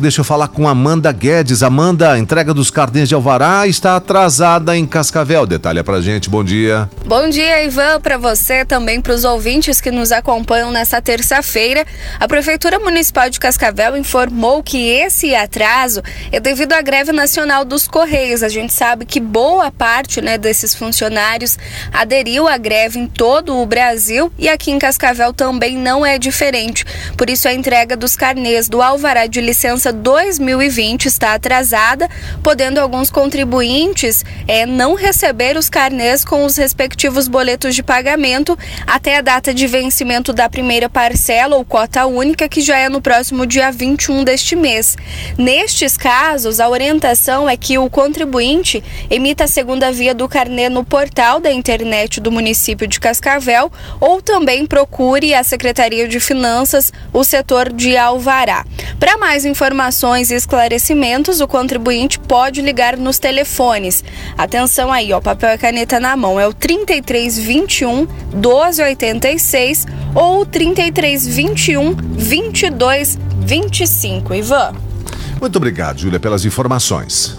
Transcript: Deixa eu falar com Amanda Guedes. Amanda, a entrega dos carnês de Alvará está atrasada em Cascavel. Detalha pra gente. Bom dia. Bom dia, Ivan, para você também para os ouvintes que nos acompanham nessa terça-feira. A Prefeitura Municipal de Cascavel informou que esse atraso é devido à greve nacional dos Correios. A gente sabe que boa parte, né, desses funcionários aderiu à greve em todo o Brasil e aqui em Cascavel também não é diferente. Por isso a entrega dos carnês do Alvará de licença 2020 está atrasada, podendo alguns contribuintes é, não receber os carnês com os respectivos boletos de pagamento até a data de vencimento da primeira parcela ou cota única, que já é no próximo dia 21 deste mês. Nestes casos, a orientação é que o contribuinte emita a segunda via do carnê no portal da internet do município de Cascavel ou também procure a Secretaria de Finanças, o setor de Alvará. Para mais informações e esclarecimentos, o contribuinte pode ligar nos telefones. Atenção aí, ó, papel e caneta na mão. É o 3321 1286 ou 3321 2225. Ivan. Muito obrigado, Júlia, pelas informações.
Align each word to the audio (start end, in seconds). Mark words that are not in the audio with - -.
Deixa 0.00 0.20
eu 0.20 0.24
falar 0.24 0.46
com 0.46 0.68
Amanda 0.68 1.10
Guedes. 1.10 1.60
Amanda, 1.60 2.12
a 2.12 2.18
entrega 2.20 2.54
dos 2.54 2.70
carnês 2.70 3.08
de 3.08 3.16
Alvará 3.16 3.66
está 3.66 3.96
atrasada 3.96 4.76
em 4.76 4.86
Cascavel. 4.86 5.44
Detalha 5.44 5.82
pra 5.82 6.00
gente. 6.00 6.30
Bom 6.30 6.44
dia. 6.44 6.88
Bom 7.04 7.28
dia, 7.28 7.64
Ivan, 7.64 8.00
para 8.00 8.16
você 8.16 8.64
também 8.64 9.00
para 9.00 9.12
os 9.12 9.24
ouvintes 9.24 9.80
que 9.80 9.90
nos 9.90 10.12
acompanham 10.12 10.70
nessa 10.70 11.02
terça-feira. 11.02 11.84
A 12.20 12.28
Prefeitura 12.28 12.78
Municipal 12.78 13.28
de 13.28 13.40
Cascavel 13.40 13.96
informou 13.96 14.62
que 14.62 14.88
esse 14.88 15.34
atraso 15.34 16.00
é 16.30 16.38
devido 16.38 16.74
à 16.74 16.80
greve 16.80 17.10
nacional 17.10 17.64
dos 17.64 17.88
Correios. 17.88 18.44
A 18.44 18.48
gente 18.48 18.72
sabe 18.72 19.04
que 19.04 19.18
boa 19.18 19.68
parte, 19.68 20.20
né, 20.20 20.38
desses 20.38 20.76
funcionários 20.76 21.58
aderiu 21.92 22.46
à 22.46 22.56
greve 22.56 23.00
em 23.00 23.08
todo 23.08 23.56
o 23.56 23.66
Brasil 23.66 24.30
e 24.38 24.48
aqui 24.48 24.70
em 24.70 24.78
Cascavel 24.78 25.32
também 25.32 25.76
não 25.76 26.06
é 26.06 26.20
diferente. 26.20 26.84
Por 27.16 27.28
isso 27.28 27.48
a 27.48 27.52
entrega 27.52 27.96
dos 27.96 28.14
carnês 28.14 28.68
do 28.68 28.80
Alvará 28.80 29.26
de 29.26 29.40
licença 29.40 29.87
2020 29.92 31.06
está 31.06 31.34
atrasada, 31.34 32.08
podendo 32.42 32.78
alguns 32.78 33.10
contribuintes 33.10 34.24
é, 34.46 34.66
não 34.66 34.94
receber 34.94 35.56
os 35.56 35.68
carnês 35.68 36.24
com 36.24 36.44
os 36.44 36.56
respectivos 36.56 37.28
boletos 37.28 37.74
de 37.74 37.82
pagamento 37.82 38.58
até 38.86 39.18
a 39.18 39.20
data 39.20 39.52
de 39.52 39.66
vencimento 39.66 40.32
da 40.32 40.48
primeira 40.48 40.88
parcela 40.88 41.56
ou 41.56 41.64
cota 41.64 42.06
única, 42.06 42.48
que 42.48 42.60
já 42.60 42.78
é 42.78 42.88
no 42.88 43.00
próximo 43.00 43.46
dia 43.46 43.70
21 43.70 44.24
deste 44.24 44.56
mês. 44.56 44.96
Nestes 45.36 45.96
casos, 45.96 46.60
a 46.60 46.68
orientação 46.68 47.48
é 47.48 47.56
que 47.56 47.78
o 47.78 47.88
contribuinte 47.90 48.82
emita 49.10 49.44
a 49.44 49.48
segunda 49.48 49.90
via 49.92 50.14
do 50.14 50.28
carnê 50.28 50.68
no 50.68 50.84
portal 50.84 51.40
da 51.40 51.52
internet 51.52 52.20
do 52.20 52.32
município 52.32 52.86
de 52.86 53.00
Cascavel 53.00 53.70
ou 54.00 54.20
também 54.20 54.66
procure 54.66 55.34
a 55.34 55.42
Secretaria 55.42 56.08
de 56.08 56.20
Finanças, 56.20 56.92
o 57.12 57.24
setor 57.24 57.72
de 57.72 57.96
Alvará. 57.96 58.64
Para 58.98 59.16
mais 59.16 59.44
informações 59.44 60.30
e 60.30 60.34
esclarecimentos, 60.34 61.40
o 61.40 61.48
contribuinte 61.48 62.18
pode 62.18 62.60
ligar 62.60 62.96
nos 62.96 63.18
telefones. 63.18 64.02
Atenção 64.36 64.92
aí, 64.92 65.12
ó, 65.12 65.20
papel 65.20 65.54
e 65.54 65.58
caneta 65.58 66.00
na 66.00 66.16
mão. 66.16 66.40
É 66.40 66.46
o 66.46 66.52
3321 66.52 68.06
1286 68.34 69.86
ou 70.14 70.46
3321 70.46 71.94
2225. 71.94 74.34
Ivan. 74.34 74.74
Muito 75.40 75.56
obrigado, 75.56 76.00
Júlia, 76.00 76.18
pelas 76.18 76.44
informações. 76.44 77.38